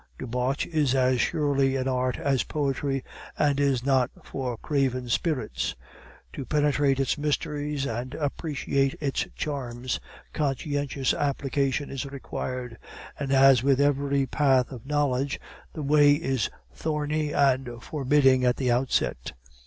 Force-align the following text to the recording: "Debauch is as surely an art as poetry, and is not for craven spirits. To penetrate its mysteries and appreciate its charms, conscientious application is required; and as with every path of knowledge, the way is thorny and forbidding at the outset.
"Debauch 0.17 0.65
is 0.65 0.95
as 0.95 1.21
surely 1.21 1.75
an 1.75 1.87
art 1.87 2.17
as 2.17 2.41
poetry, 2.41 3.03
and 3.37 3.59
is 3.59 3.85
not 3.85 4.09
for 4.23 4.57
craven 4.57 5.07
spirits. 5.07 5.75
To 6.33 6.43
penetrate 6.43 6.99
its 6.99 7.19
mysteries 7.19 7.85
and 7.85 8.15
appreciate 8.15 8.95
its 8.99 9.27
charms, 9.35 9.99
conscientious 10.33 11.13
application 11.13 11.91
is 11.91 12.07
required; 12.07 12.79
and 13.19 13.31
as 13.31 13.61
with 13.61 13.79
every 13.79 14.25
path 14.25 14.71
of 14.71 14.87
knowledge, 14.87 15.39
the 15.73 15.83
way 15.83 16.13
is 16.13 16.49
thorny 16.73 17.31
and 17.31 17.69
forbidding 17.83 18.43
at 18.43 18.55
the 18.57 18.71
outset. 18.71 19.33